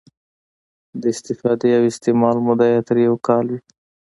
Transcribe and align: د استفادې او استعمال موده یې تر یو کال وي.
د 1.01 1.03
استفادې 1.13 1.69
او 1.77 1.83
استعمال 1.91 2.37
موده 2.45 2.67
یې 2.73 2.79
تر 2.87 2.97
یو 3.07 3.15
کال 3.27 3.45
وي. 3.51 3.59